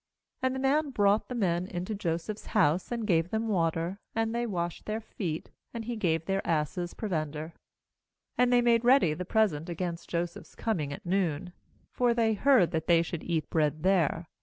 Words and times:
^And 0.41 0.53
the 0.53 0.59
man 0.59 0.89
brought 0.89 1.27
the 1.29 1.35
men 1.35 1.67
into 1.67 1.93
Joseph's 1.93 2.47
house, 2.57 2.91
and 2.91 3.05
gave 3.05 3.29
them 3.29 3.47
water, 3.47 3.99
and 4.15 4.33
they 4.33 4.47
washed 4.47 4.87
their 4.87 4.99
feet; 4.99 5.51
and 5.75 5.85
he 5.85 5.95
gave 5.95 6.25
their 6.25 6.41
asses 6.43 6.95
proven 6.95 7.31
GENESIS 7.33 7.51
44.15 7.51 7.51
der. 7.51 7.53
25And 8.41 8.49
they 8.49 8.61
made 8.63 8.83
ready 8.83 9.13
the 9.13 9.25
present 9.25 9.69
against 9.69 10.09
Joseph's 10.09 10.55
coming 10.55 10.91
at 10.91 11.05
noon; 11.05 11.53
for 11.93 12.15
they 12.15 12.33
heard 12.33 12.71
that 12.71 12.87
they 12.87 13.03
should 13.03 13.21
eat 13.21 13.47
bread 13.51 13.83
there. 13.83 14.25